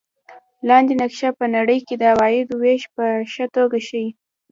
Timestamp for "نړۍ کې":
1.55-1.95